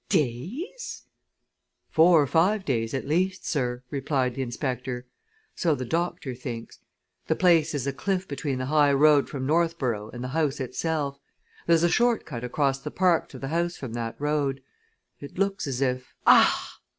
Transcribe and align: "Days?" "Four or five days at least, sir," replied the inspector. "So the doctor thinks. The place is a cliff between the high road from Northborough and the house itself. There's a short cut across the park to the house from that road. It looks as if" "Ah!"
"Days?" 0.09 1.03
"Four 1.91 2.23
or 2.23 2.25
five 2.25 2.65
days 2.65 2.95
at 2.95 3.05
least, 3.07 3.45
sir," 3.47 3.83
replied 3.91 4.33
the 4.33 4.41
inspector. 4.41 5.05
"So 5.53 5.75
the 5.75 5.85
doctor 5.85 6.33
thinks. 6.33 6.79
The 7.27 7.35
place 7.35 7.75
is 7.75 7.85
a 7.85 7.93
cliff 7.93 8.27
between 8.27 8.57
the 8.57 8.65
high 8.65 8.93
road 8.93 9.29
from 9.29 9.45
Northborough 9.45 10.09
and 10.09 10.23
the 10.23 10.29
house 10.29 10.59
itself. 10.59 11.19
There's 11.67 11.83
a 11.83 11.87
short 11.87 12.25
cut 12.25 12.43
across 12.43 12.79
the 12.79 12.89
park 12.89 13.29
to 13.29 13.37
the 13.37 13.49
house 13.49 13.77
from 13.77 13.93
that 13.93 14.15
road. 14.19 14.63
It 15.19 15.37
looks 15.37 15.67
as 15.67 15.81
if" 15.81 16.15
"Ah!" 16.25 16.79